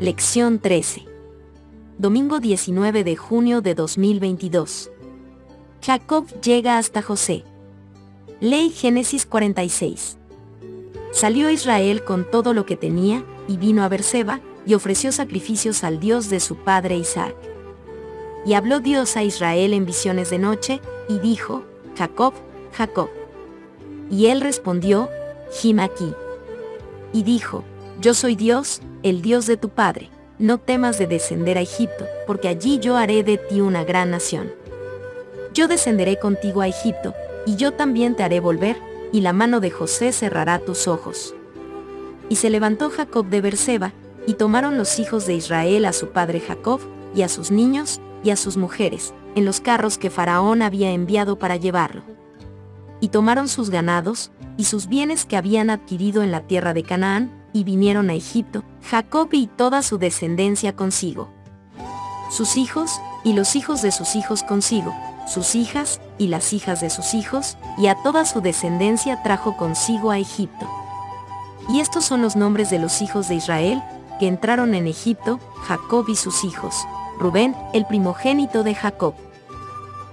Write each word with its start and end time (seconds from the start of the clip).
Lección 0.00 0.60
13. 0.60 1.04
Domingo 1.98 2.40
19 2.40 3.04
de 3.04 3.16
junio 3.16 3.60
de 3.60 3.74
2022. 3.74 4.90
Jacob 5.84 6.26
llega 6.40 6.78
hasta 6.78 7.02
José. 7.02 7.44
Ley 8.40 8.70
Génesis 8.70 9.26
46. 9.26 10.16
Salió 11.12 11.50
Israel 11.50 12.02
con 12.02 12.24
todo 12.30 12.54
lo 12.54 12.64
que 12.64 12.76
tenía, 12.76 13.22
y 13.46 13.58
vino 13.58 13.82
a 13.82 13.90
Berseba, 13.90 14.40
y 14.64 14.72
ofreció 14.72 15.12
sacrificios 15.12 15.84
al 15.84 16.00
Dios 16.00 16.30
de 16.30 16.40
su 16.40 16.56
padre 16.56 16.96
Isaac. 16.96 17.34
Y 18.46 18.54
habló 18.54 18.80
Dios 18.80 19.18
a 19.18 19.22
Israel 19.22 19.74
en 19.74 19.84
visiones 19.84 20.30
de 20.30 20.38
noche, 20.38 20.80
y 21.10 21.18
dijo, 21.18 21.62
Jacob, 21.98 22.32
Jacob. 22.72 23.10
Y 24.10 24.28
él 24.28 24.40
respondió, 24.40 25.10
Jim 25.60 25.78
aquí. 25.78 26.14
Y 27.12 27.22
dijo, 27.22 27.64
Yo 28.00 28.14
soy 28.14 28.34
Dios, 28.34 28.80
el 29.02 29.22
Dios 29.22 29.46
de 29.46 29.56
tu 29.56 29.70
padre, 29.70 30.10
no 30.38 30.58
temas 30.58 30.98
de 30.98 31.06
descender 31.06 31.58
a 31.58 31.62
Egipto, 31.62 32.06
porque 32.26 32.48
allí 32.48 32.78
yo 32.78 32.96
haré 32.96 33.22
de 33.22 33.38
ti 33.38 33.60
una 33.60 33.84
gran 33.84 34.10
nación. 34.10 34.52
Yo 35.54 35.68
descenderé 35.68 36.18
contigo 36.18 36.60
a 36.60 36.68
Egipto, 36.68 37.14
y 37.46 37.56
yo 37.56 37.72
también 37.72 38.14
te 38.14 38.22
haré 38.22 38.40
volver, 38.40 38.76
y 39.12 39.22
la 39.22 39.32
mano 39.32 39.60
de 39.60 39.70
José 39.70 40.12
cerrará 40.12 40.58
tus 40.58 40.86
ojos. 40.86 41.34
Y 42.28 42.36
se 42.36 42.50
levantó 42.50 42.90
Jacob 42.90 43.26
de 43.26 43.40
Berseba, 43.40 43.92
y 44.26 44.34
tomaron 44.34 44.78
los 44.78 44.98
hijos 44.98 45.26
de 45.26 45.34
Israel 45.34 45.84
a 45.84 45.92
su 45.92 46.08
padre 46.08 46.40
Jacob, 46.40 46.80
y 47.14 47.22
a 47.22 47.28
sus 47.28 47.50
niños, 47.50 48.00
y 48.22 48.30
a 48.30 48.36
sus 48.36 48.56
mujeres, 48.56 49.14
en 49.34 49.44
los 49.44 49.60
carros 49.60 49.98
que 49.98 50.10
Faraón 50.10 50.62
había 50.62 50.92
enviado 50.92 51.38
para 51.38 51.56
llevarlo. 51.56 52.02
Y 53.00 53.08
tomaron 53.08 53.48
sus 53.48 53.70
ganados, 53.70 54.30
y 54.56 54.64
sus 54.64 54.88
bienes 54.88 55.24
que 55.24 55.36
habían 55.36 55.70
adquirido 55.70 56.22
en 56.22 56.30
la 56.30 56.42
tierra 56.42 56.74
de 56.74 56.82
Canaán, 56.82 57.39
y 57.52 57.64
vinieron 57.64 58.10
a 58.10 58.14
Egipto, 58.14 58.64
Jacob 58.88 59.28
y 59.32 59.46
toda 59.46 59.82
su 59.82 59.98
descendencia 59.98 60.74
consigo. 60.74 61.28
Sus 62.30 62.56
hijos, 62.56 63.00
y 63.24 63.32
los 63.32 63.56
hijos 63.56 63.82
de 63.82 63.92
sus 63.92 64.16
hijos 64.16 64.42
consigo, 64.42 64.94
sus 65.26 65.54
hijas, 65.54 66.00
y 66.18 66.28
las 66.28 66.52
hijas 66.52 66.80
de 66.80 66.90
sus 66.90 67.14
hijos, 67.14 67.56
y 67.76 67.86
a 67.88 67.94
toda 68.02 68.24
su 68.24 68.40
descendencia 68.40 69.22
trajo 69.22 69.56
consigo 69.56 70.10
a 70.10 70.18
Egipto. 70.18 70.68
Y 71.68 71.80
estos 71.80 72.04
son 72.04 72.22
los 72.22 72.36
nombres 72.36 72.70
de 72.70 72.78
los 72.78 73.02
hijos 73.02 73.28
de 73.28 73.36
Israel, 73.36 73.82
que 74.18 74.28
entraron 74.28 74.74
en 74.74 74.86
Egipto, 74.86 75.40
Jacob 75.66 76.06
y 76.08 76.16
sus 76.16 76.44
hijos, 76.44 76.74
Rubén, 77.18 77.56
el 77.72 77.86
primogénito 77.86 78.62
de 78.62 78.74
Jacob. 78.74 79.14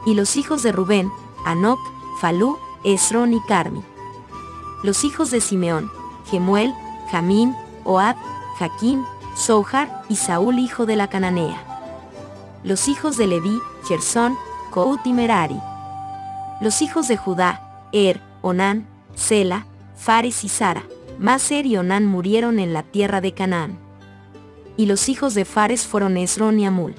Y 0.06 0.14
los 0.14 0.38
hijos 0.38 0.64
de 0.64 0.72
Rubén, 0.72 1.12
Anoc, 1.46 1.80
Falú, 2.22 2.58
Esrón 2.84 3.34
y 3.34 3.42
Carmi. 3.42 3.84
Los 4.84 5.04
hijos 5.04 5.32
de 5.32 5.42
Simeón, 5.42 5.92
Gemuel, 6.30 6.74
Jamín, 7.12 7.56
Oad, 7.84 8.16
Jaquín, 8.58 9.04
Sohar 9.36 10.04
y 10.10 10.16
Saúl 10.16 10.60
hijo 10.60 10.86
de 10.86 10.96
la 10.96 11.08
Cananea. 11.08 11.64
Los 12.64 12.88
hijos 12.88 13.18
de 13.18 13.28
Leví, 13.28 13.60
Gersón, 13.88 14.36
Cout 14.72 15.06
y 15.06 15.14
Merari. 15.14 15.60
Los 16.60 16.82
hijos 16.82 17.08
de 17.08 17.18
Judá, 17.18 17.88
Er, 17.92 18.20
Onán, 18.42 18.88
Sela, 19.16 19.66
Fares 19.96 20.44
y 20.44 20.50
Sara. 20.50 20.84
Maser 21.20 21.66
y 21.66 21.78
Onán 21.78 22.06
murieron 22.06 22.60
en 22.60 22.74
la 22.74 22.84
tierra 22.84 23.22
de 23.22 23.34
Canaán. 23.34 23.80
Y 24.76 24.86
los 24.86 25.10
hijos 25.10 25.34
de 25.34 25.46
Fares 25.46 25.88
fueron 25.88 26.18
Esrón 26.18 26.60
y 26.60 26.66
Amul. 26.66 26.96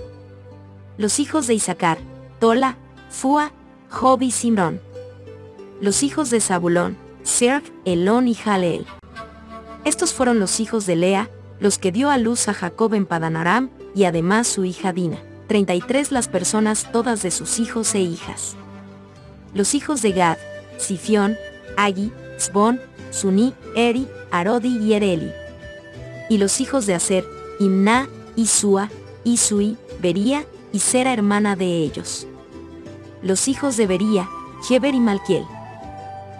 Los 0.97 1.21
hijos 1.21 1.47
de 1.47 1.55
Isaacar, 1.55 1.99
Tola, 2.41 2.77
Fua, 3.11 3.53
Job 3.91 4.23
y 4.23 4.31
Simrón. 4.31 4.81
Los 5.81 6.03
hijos 6.03 6.31
de 6.31 6.41
Zabulón, 6.41 6.97
Serg, 7.23 7.63
Elón 7.85 8.27
y 8.27 8.35
Jaleel. 8.35 8.87
Estos 9.89 10.13
fueron 10.13 10.39
los 10.39 10.61
hijos 10.61 10.85
de 10.85 10.97
Lea, 10.97 11.31
los 11.61 11.79
que 11.79 11.93
dio 11.93 12.11
a 12.11 12.19
luz 12.19 12.47
a 12.49 12.53
Jacob 12.53 12.93
en 12.93 13.07
Padanaram, 13.07 13.71
y 13.95 14.05
además 14.05 14.47
su 14.47 14.67
hija 14.67 14.93
Dina. 14.93 15.17
33 15.47 16.13
las 16.13 16.29
personas 16.29 16.93
todas 16.93 17.23
de 17.23 17.31
sus 17.31 17.59
hijos 17.59 17.95
e 17.95 18.01
hijas. 18.01 18.55
Los 19.55 19.75
hijos 19.75 20.03
de 20.03 20.13
Gad, 20.13 20.37
Sifión, 20.77 21.39
Agi, 21.79 22.13
Sbon, 22.37 22.83
Suní, 23.11 23.55
Eri, 23.75 24.07
Arodi 24.31 24.77
y 24.77 24.93
Ereli. 24.93 25.33
Y 26.29 26.37
los 26.37 26.61
hijos 26.61 26.85
de 26.85 26.95
Aser, 26.95 27.25
Imna, 27.59 28.11
Isua, 28.37 28.91
Isui, 29.25 29.79
Bería, 30.03 30.45
y 30.71 30.81
Sera 30.81 31.15
hermana 31.15 31.57
de 31.57 31.65
ellos. 31.65 32.27
Los 33.23 33.49
hijos 33.49 33.79
de 33.79 33.87
Bería, 33.87 34.29
Heber 34.69 34.95
y 34.95 35.01
Malquiel. 35.01 35.47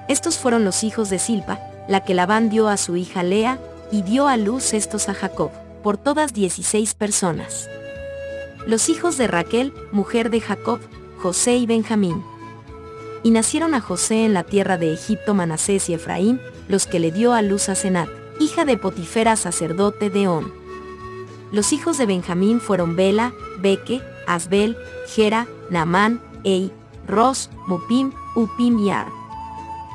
Estos 0.07 0.37
fueron 0.37 0.67
los 0.67 0.85
hijos 0.85 1.09
de 1.09 1.19
Silpa, 1.19 1.68
la 1.89 2.05
que 2.05 2.15
Labán 2.15 2.51
dio 2.51 2.69
a 2.69 2.77
su 2.77 2.97
hija 2.97 3.23
Lea, 3.23 3.59
y 3.91 4.03
dio 4.03 4.29
a 4.29 4.37
luz 4.37 4.75
estos 4.75 5.09
a 5.09 5.15
Jacob, 5.15 5.51
por 5.83 5.97
todas 5.97 6.35
16 6.35 6.95
personas. 6.95 7.69
Los 8.67 8.89
hijos 8.91 9.17
de 9.17 9.27
Raquel, 9.27 9.73
mujer 9.93 10.31
de 10.31 10.41
Jacob, 10.41 10.81
José 11.23 11.57
y 11.57 11.67
Benjamín. 11.67 12.23
Y 13.23 13.31
nacieron 13.31 13.75
a 13.75 13.81
José 13.81 14.27
en 14.27 14.35
la 14.35 14.45
tierra 14.45 14.77
de 14.77 14.93
Egipto 14.93 15.35
Manasés 15.35 15.89
y 15.89 15.95
Efraín, 15.95 16.41
los 16.69 16.87
que 16.87 17.01
le 17.01 17.11
dio 17.11 17.33
a 17.33 17.43
luz 17.43 17.69
a 17.71 17.75
Senat, 17.75 18.09
hija 18.39 18.65
de 18.65 18.77
Potifera 18.77 19.37
sacerdote 19.37 20.11
de 20.11 20.29
On. 20.29 20.53
Los 21.51 21.73
hijos 21.73 21.97
de 21.97 22.05
Benjamín 22.05 22.61
fueron 22.61 22.95
Bela, 22.95 23.33
Beque, 23.59 24.03
Asbel, 24.27 24.77
Gera, 25.07 25.47
Naamán, 25.71 26.21
Ei, 26.45 26.71
Ros, 27.07 27.51
Mupim, 27.67 28.13
Upim 28.37 28.79
y 28.79 28.91
Ar. 28.91 29.07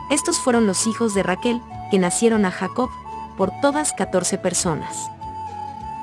Estos 0.09 0.39
fueron 0.39 0.65
los 0.65 0.87
hijos 0.87 1.13
de 1.13 1.23
Raquel, 1.23 1.61
que 1.93 1.99
nacieron 1.99 2.43
a 2.43 2.49
Jacob, 2.49 2.89
por 3.37 3.51
todas 3.61 3.93
14 3.93 4.39
personas. 4.39 5.11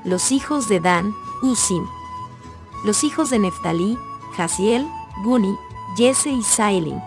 Los 0.04 0.30
hijos 0.30 0.68
de 0.68 0.78
Dan, 0.78 1.12
Usim. 1.42 1.84
Los 2.84 3.02
hijos 3.02 3.28
de 3.28 3.40
Neftalí, 3.40 3.98
Jaziel, 4.36 4.86
Guni, 5.24 5.52
Jesse 5.96 6.28
y 6.28 6.44
Sailin. 6.44 7.02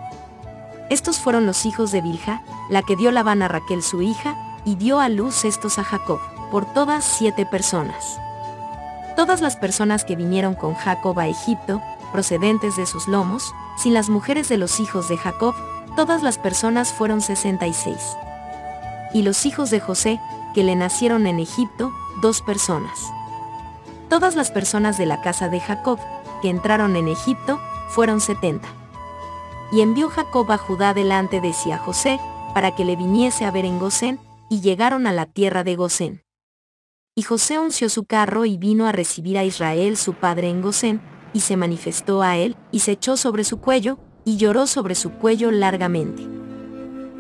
Estos 0.89 1.17
fueron 1.17 1.45
los 1.45 1.66
hijos 1.66 1.93
de 1.93 2.01
Bilha, 2.01 2.43
la 2.69 2.81
que 2.81 2.97
dio 2.97 3.09
Labán 3.11 3.41
a 3.41 3.47
Raquel 3.47 3.81
su 3.81 4.01
hija, 4.01 4.35
y 4.66 4.75
dio 4.75 4.99
a 4.99 5.07
luz 5.07 5.45
estos 5.45 5.79
a 5.79 5.85
Jacob, 5.85 6.19
por 6.51 6.66
todas 6.73 7.05
siete 7.05 7.45
personas. 7.45 8.19
Todas 9.16 9.39
las 9.39 9.55
personas 9.55 10.03
que 10.03 10.17
vinieron 10.17 10.55
con 10.55 10.75
Jacob 10.75 11.17
a 11.19 11.29
Egipto, 11.29 11.81
procedentes 12.11 12.75
de 12.75 12.85
sus 12.85 13.07
lomos, 13.07 13.55
sin 13.77 13.93
las 13.93 14.09
mujeres 14.09 14.49
de 14.49 14.57
los 14.57 14.81
hijos 14.81 15.07
de 15.07 15.16
Jacob, 15.16 15.55
todas 15.95 16.22
las 16.22 16.38
personas 16.38 16.91
fueron 16.91 17.22
66 17.22 18.17
y 19.13 19.22
los 19.22 19.46
hijos 19.46 19.69
de 19.69 19.79
José, 19.79 20.19
que 20.53 20.63
le 20.63 20.75
nacieron 20.75 21.28
en 21.28 21.40
Egipto, 21.40 21.91
dos 22.22 22.41
personas. 22.41 23.00
Todas 24.09 24.35
las 24.35 24.51
personas 24.51 24.97
de 24.97 25.06
la 25.06 25.22
casa 25.22 25.50
de 25.50 25.59
Jacob, 25.59 26.00
que 26.41 26.50
entraron 26.50 26.96
en 26.96 27.07
Egipto, 27.07 27.59
fueron 27.90 28.22
setenta. 28.22 28.68
Y 29.72 29.81
envió 29.81 30.09
Jacob 30.09 30.52
a 30.52 30.57
Judá 30.57 30.94
delante 30.94 31.41
de 31.41 31.53
sí 31.53 31.72
a 31.72 31.78
José, 31.78 32.19
para 32.53 32.75
que 32.75 32.85
le 32.85 32.96
viniese 32.96 33.46
a 33.46 33.52
ver 33.52 33.66
en 33.66 33.79
Gosén, 33.79 34.19
y 34.50 34.62
llegaron 34.62 35.07
a 35.07 35.12
la 35.12 35.25
tierra 35.25 35.63
de 35.63 35.75
Gosén. 35.75 36.23
Y 37.16 37.23
José 37.23 37.59
unció 37.59 37.90
su 37.90 38.06
carro 38.06 38.46
y 38.46 38.57
vino 38.57 38.88
a 38.88 38.91
recibir 38.91 39.38
a 39.38 39.44
Israel 39.44 39.97
su 39.97 40.13
padre 40.13 40.50
en 40.50 40.62
Gosén, 40.62 41.02
y 41.34 41.41
se 41.41 41.57
manifestó 41.57 42.22
a 42.22 42.38
él, 42.38 42.56
y 42.72 42.79
se 42.79 42.91
echó 42.91 43.18
sobre 43.18 43.44
su 43.44 43.59
cuello, 43.59 43.97
y 44.25 44.38
lloró 44.38 44.68
sobre 44.68 44.96
su 44.96 45.12
cuello 45.13 45.52
largamente. 45.52 46.28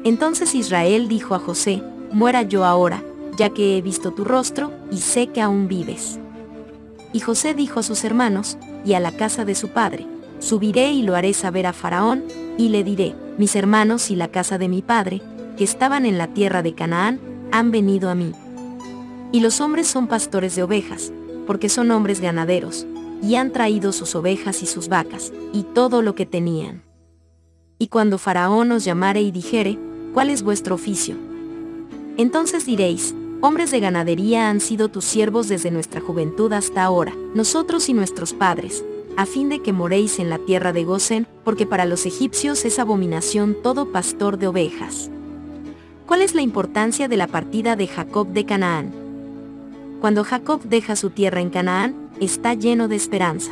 Entonces 0.03 0.53
Israel 0.53 1.07
dijo 1.07 1.35
a 1.35 1.39
José, 1.39 1.81
muera 2.11 2.41
yo 2.41 2.65
ahora, 2.65 3.03
ya 3.37 3.49
que 3.49 3.77
he 3.77 3.81
visto 3.81 4.11
tu 4.11 4.25
rostro, 4.25 4.71
y 4.91 4.97
sé 4.97 5.27
que 5.27 5.41
aún 5.41 5.67
vives. 5.67 6.19
Y 7.13 7.19
José 7.19 7.53
dijo 7.53 7.79
a 7.79 7.83
sus 7.83 8.03
hermanos, 8.03 8.57
y 8.85 8.93
a 8.93 8.99
la 8.99 9.11
casa 9.11 9.45
de 9.45 9.55
su 9.55 9.69
padre, 9.69 10.05
subiré 10.39 10.91
y 10.91 11.03
lo 11.03 11.15
haré 11.15 11.33
saber 11.33 11.65
a 11.65 11.73
Faraón, 11.73 12.23
y 12.57 12.69
le 12.69 12.83
diré, 12.83 13.15
mis 13.37 13.55
hermanos 13.55 14.11
y 14.11 14.15
la 14.15 14.27
casa 14.27 14.57
de 14.57 14.67
mi 14.67 14.81
padre, 14.81 15.21
que 15.57 15.63
estaban 15.63 16.05
en 16.05 16.17
la 16.17 16.27
tierra 16.27 16.61
de 16.61 16.73
Canaán, 16.73 17.19
han 17.51 17.71
venido 17.71 18.09
a 18.09 18.15
mí. 18.15 18.33
Y 19.31 19.39
los 19.39 19.61
hombres 19.61 19.87
son 19.87 20.07
pastores 20.07 20.55
de 20.55 20.63
ovejas, 20.63 21.13
porque 21.47 21.69
son 21.69 21.91
hombres 21.91 22.19
ganaderos, 22.19 22.85
y 23.21 23.35
han 23.35 23.51
traído 23.51 23.93
sus 23.93 24.15
ovejas 24.15 24.61
y 24.63 24.65
sus 24.65 24.89
vacas, 24.89 25.31
y 25.53 25.63
todo 25.63 26.01
lo 26.01 26.13
que 26.13 26.25
tenían. 26.25 26.83
Y 27.79 27.87
cuando 27.87 28.17
Faraón 28.17 28.71
os 28.71 28.83
llamare 28.83 29.21
y 29.21 29.31
dijere, 29.31 29.79
¿cuál 30.13 30.29
es 30.29 30.43
vuestro 30.43 30.75
oficio? 30.75 31.15
Entonces 32.17 32.65
diréis, 32.65 33.15
hombres 33.41 33.71
de 33.71 33.79
ganadería 33.79 34.49
han 34.49 34.59
sido 34.59 34.89
tus 34.89 35.05
siervos 35.05 35.47
desde 35.47 35.71
nuestra 35.71 35.99
juventud 35.99 36.53
hasta 36.53 36.83
ahora, 36.83 37.13
nosotros 37.33 37.89
y 37.89 37.93
nuestros 37.93 38.33
padres, 38.33 38.85
a 39.17 39.25
fin 39.25 39.49
de 39.49 39.61
que 39.61 39.73
moréis 39.73 40.19
en 40.19 40.29
la 40.29 40.37
tierra 40.37 40.71
de 40.71 40.83
Gosen, 40.83 41.27
porque 41.43 41.65
para 41.65 41.85
los 41.85 42.05
egipcios 42.05 42.63
es 42.65 42.79
abominación 42.79 43.57
todo 43.61 43.91
pastor 43.91 44.37
de 44.37 44.47
ovejas. 44.47 45.09
¿Cuál 46.05 46.21
es 46.21 46.35
la 46.35 46.41
importancia 46.41 47.07
de 47.07 47.17
la 47.17 47.27
partida 47.27 47.75
de 47.75 47.87
Jacob 47.87 48.27
de 48.27 48.45
Canaán? 48.45 48.91
Cuando 49.99 50.23
Jacob 50.23 50.61
deja 50.63 50.95
su 50.95 51.09
tierra 51.09 51.41
en 51.41 51.49
Canaán, 51.49 51.95
está 52.19 52.53
lleno 52.53 52.87
de 52.87 52.95
esperanza. 52.95 53.51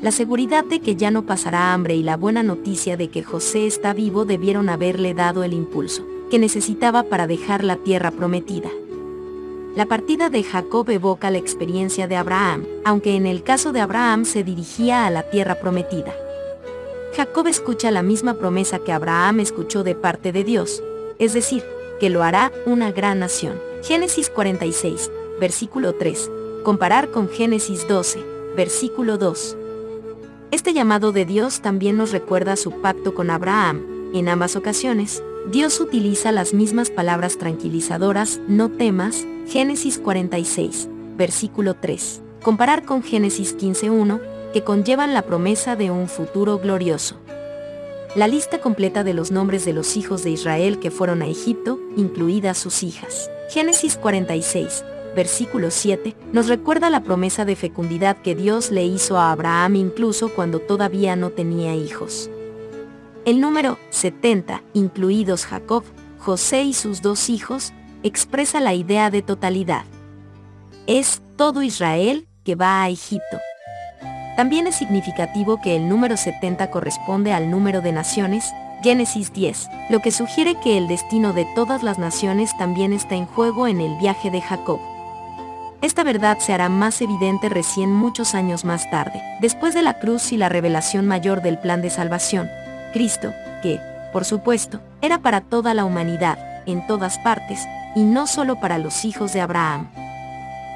La 0.00 0.12
seguridad 0.12 0.64
de 0.64 0.78
que 0.78 0.94
ya 0.94 1.10
no 1.10 1.26
pasará 1.26 1.72
hambre 1.72 1.96
y 1.96 2.04
la 2.04 2.16
buena 2.16 2.44
noticia 2.44 2.96
de 2.96 3.08
que 3.08 3.24
José 3.24 3.66
está 3.66 3.92
vivo 3.94 4.24
debieron 4.24 4.68
haberle 4.68 5.12
dado 5.12 5.42
el 5.42 5.52
impulso 5.52 6.06
que 6.30 6.38
necesitaba 6.38 7.04
para 7.04 7.26
dejar 7.26 7.64
la 7.64 7.76
tierra 7.76 8.12
prometida. 8.12 8.70
La 9.74 9.86
partida 9.86 10.30
de 10.30 10.44
Jacob 10.44 10.88
evoca 10.90 11.30
la 11.30 11.38
experiencia 11.38 12.06
de 12.06 12.16
Abraham, 12.16 12.64
aunque 12.84 13.16
en 13.16 13.26
el 13.26 13.42
caso 13.42 13.72
de 13.72 13.80
Abraham 13.80 14.24
se 14.24 14.44
dirigía 14.44 15.06
a 15.06 15.10
la 15.10 15.24
tierra 15.30 15.56
prometida. 15.56 16.14
Jacob 17.16 17.48
escucha 17.48 17.90
la 17.90 18.02
misma 18.02 18.34
promesa 18.34 18.78
que 18.78 18.92
Abraham 18.92 19.40
escuchó 19.40 19.82
de 19.82 19.94
parte 19.94 20.30
de 20.30 20.44
Dios, 20.44 20.82
es 21.18 21.32
decir, 21.32 21.64
que 21.98 22.10
lo 22.10 22.22
hará 22.22 22.52
una 22.66 22.92
gran 22.92 23.18
nación. 23.18 23.60
Génesis 23.82 24.30
46, 24.30 25.10
versículo 25.40 25.94
3. 25.94 26.30
Comparar 26.62 27.10
con 27.10 27.28
Génesis 27.28 27.88
12, 27.88 28.22
versículo 28.56 29.18
2. 29.18 29.56
Este 30.50 30.72
llamado 30.72 31.12
de 31.12 31.26
Dios 31.26 31.60
también 31.60 31.98
nos 31.98 32.10
recuerda 32.10 32.56
su 32.56 32.80
pacto 32.80 33.14
con 33.14 33.28
Abraham. 33.28 34.10
En 34.14 34.30
ambas 34.30 34.56
ocasiones, 34.56 35.22
Dios 35.50 35.78
utiliza 35.78 36.32
las 36.32 36.54
mismas 36.54 36.90
palabras 36.90 37.36
tranquilizadoras, 37.36 38.40
no 38.48 38.70
temas, 38.70 39.26
Génesis 39.46 39.98
46, 39.98 40.88
versículo 41.18 41.74
3. 41.74 42.22
Comparar 42.42 42.86
con 42.86 43.02
Génesis 43.02 43.58
15.1, 43.58 44.20
que 44.54 44.64
conllevan 44.64 45.12
la 45.12 45.22
promesa 45.22 45.76
de 45.76 45.90
un 45.90 46.08
futuro 46.08 46.58
glorioso. 46.58 47.16
La 48.14 48.26
lista 48.26 48.58
completa 48.58 49.04
de 49.04 49.12
los 49.12 49.30
nombres 49.30 49.66
de 49.66 49.74
los 49.74 49.98
hijos 49.98 50.22
de 50.22 50.30
Israel 50.30 50.78
que 50.78 50.90
fueron 50.90 51.20
a 51.20 51.26
Egipto, 51.26 51.78
incluidas 51.94 52.56
sus 52.56 52.82
hijas. 52.82 53.30
Génesis 53.50 53.96
46, 53.96 54.82
versículo 55.18 55.72
7, 55.72 56.14
nos 56.32 56.46
recuerda 56.46 56.90
la 56.90 57.02
promesa 57.02 57.44
de 57.44 57.56
fecundidad 57.56 58.18
que 58.18 58.36
Dios 58.36 58.70
le 58.70 58.84
hizo 58.84 59.18
a 59.18 59.32
Abraham 59.32 59.74
incluso 59.74 60.28
cuando 60.28 60.60
todavía 60.60 61.16
no 61.16 61.30
tenía 61.30 61.74
hijos. 61.74 62.30
El 63.24 63.40
número 63.40 63.78
70, 63.90 64.62
incluidos 64.74 65.44
Jacob, 65.44 65.82
José 66.20 66.62
y 66.62 66.72
sus 66.72 67.02
dos 67.02 67.30
hijos, 67.30 67.72
expresa 68.04 68.60
la 68.60 68.74
idea 68.74 69.10
de 69.10 69.22
totalidad. 69.22 69.86
Es 70.86 71.20
todo 71.36 71.64
Israel 71.64 72.28
que 72.44 72.54
va 72.54 72.84
a 72.84 72.88
Egipto. 72.88 73.38
También 74.36 74.68
es 74.68 74.76
significativo 74.76 75.60
que 75.60 75.74
el 75.74 75.88
número 75.88 76.16
70 76.16 76.70
corresponde 76.70 77.32
al 77.32 77.50
número 77.50 77.80
de 77.80 77.90
naciones, 77.90 78.44
Génesis 78.84 79.32
10, 79.32 79.68
lo 79.90 79.98
que 79.98 80.12
sugiere 80.12 80.54
que 80.62 80.78
el 80.78 80.86
destino 80.86 81.32
de 81.32 81.44
todas 81.56 81.82
las 81.82 81.98
naciones 81.98 82.56
también 82.56 82.92
está 82.92 83.16
en 83.16 83.26
juego 83.26 83.66
en 83.66 83.80
el 83.80 83.98
viaje 83.98 84.30
de 84.30 84.40
Jacob. 84.40 84.78
Esta 85.80 86.02
verdad 86.02 86.38
se 86.40 86.52
hará 86.52 86.68
más 86.68 87.00
evidente 87.00 87.48
recién 87.48 87.92
muchos 87.92 88.34
años 88.34 88.64
más 88.64 88.90
tarde, 88.90 89.22
después 89.40 89.74
de 89.74 89.82
la 89.82 90.00
cruz 90.00 90.32
y 90.32 90.36
la 90.36 90.48
revelación 90.48 91.06
mayor 91.06 91.40
del 91.40 91.56
plan 91.58 91.82
de 91.82 91.90
salvación, 91.90 92.48
Cristo, 92.92 93.32
que, 93.62 93.80
por 94.12 94.24
supuesto, 94.24 94.80
era 95.02 95.20
para 95.20 95.40
toda 95.40 95.74
la 95.74 95.84
humanidad, 95.84 96.36
en 96.66 96.84
todas 96.88 97.18
partes, 97.18 97.64
y 97.94 98.02
no 98.02 98.26
solo 98.26 98.58
para 98.58 98.78
los 98.78 99.04
hijos 99.04 99.32
de 99.32 99.40
Abraham. 99.40 99.88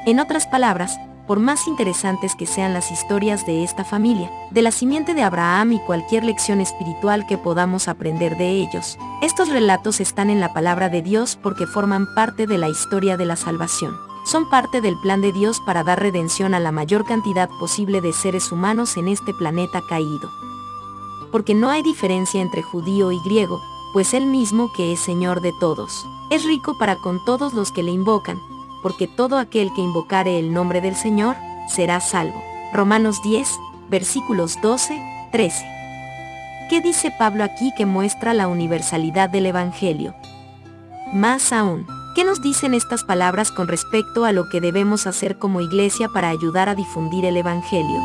En 0.06 0.20
otras 0.20 0.46
palabras, 0.46 1.00
por 1.26 1.40
más 1.40 1.66
interesantes 1.66 2.37
que 2.37 2.46
sean 2.46 2.72
las 2.72 2.93
historias 2.93 3.44
de 3.44 3.64
esta 3.64 3.84
familia, 3.84 4.31
de 4.50 4.62
la 4.62 4.70
simiente 4.70 5.14
de 5.14 5.22
Abraham 5.22 5.72
y 5.72 5.78
cualquier 5.81 6.25
lección 6.25 6.60
espiritual 6.60 7.26
que 7.26 7.38
podamos 7.38 7.88
aprender 7.88 8.37
de 8.37 8.50
ellos, 8.50 8.98
estos 9.20 9.48
relatos 9.48 10.00
están 10.00 10.31
en 10.31 10.40
la 10.40 10.52
palabra 10.52 10.88
de 10.88 11.02
Dios 11.02 11.37
porque 11.43 11.66
forman 11.66 12.06
parte 12.14 12.46
de 12.46 12.58
la 12.58 12.69
historia 12.69 13.16
de 13.16 13.26
la 13.26 13.37
salvación. 13.37 14.11
Son 14.24 14.48
parte 14.48 14.80
del 14.80 14.96
plan 14.98 15.20
de 15.20 15.32
Dios 15.32 15.60
para 15.60 15.82
dar 15.82 16.00
redención 16.00 16.54
a 16.54 16.60
la 16.60 16.72
mayor 16.72 17.04
cantidad 17.04 17.50
posible 17.58 18.00
de 18.00 18.12
seres 18.12 18.52
humanos 18.52 18.96
en 18.96 19.08
este 19.08 19.34
planeta 19.34 19.82
caído. 19.88 20.30
Porque 21.30 21.54
no 21.54 21.70
hay 21.70 21.82
diferencia 21.82 22.40
entre 22.40 22.62
judío 22.62 23.10
y 23.10 23.19
griego, 23.20 23.60
pues 23.92 24.14
Él 24.14 24.26
mismo 24.26 24.72
que 24.72 24.92
es 24.92 25.00
Señor 25.00 25.40
de 25.40 25.52
todos, 25.58 26.06
es 26.30 26.44
rico 26.44 26.78
para 26.78 26.96
con 26.96 27.24
todos 27.24 27.52
los 27.52 27.72
que 27.72 27.82
le 27.82 27.90
invocan, 27.90 28.40
porque 28.82 29.06
todo 29.06 29.38
aquel 29.38 29.72
que 29.74 29.82
invocare 29.82 30.38
el 30.38 30.52
nombre 30.52 30.80
del 30.80 30.96
Señor, 30.96 31.36
será 31.69 32.00
salvo. 32.00 32.42
Romanos 32.72 33.22
10, 33.22 33.48
versículos 33.90 34.58
12, 34.62 35.00
13. 35.30 35.66
¿Qué 36.70 36.80
dice 36.80 37.12
Pablo 37.19 37.44
aquí 37.44 37.72
que 37.76 37.86
muestra 37.86 38.32
la 38.32 38.48
universalidad 38.48 39.28
del 39.28 39.46
Evangelio? 39.46 40.14
Más 41.12 41.52
aún, 41.52 41.86
¿qué 42.14 42.24
nos 42.24 42.40
dicen 42.40 42.74
estas 42.74 43.04
palabras 43.04 43.50
con 43.52 43.68
respecto 43.68 44.24
a 44.24 44.32
lo 44.32 44.48
que 44.48 44.60
debemos 44.60 45.06
hacer 45.06 45.38
como 45.38 45.60
iglesia 45.60 46.08
para 46.08 46.28
ayudar 46.28 46.68
a 46.68 46.74
difundir 46.74 47.24
el 47.24 47.36
Evangelio? 47.36 48.00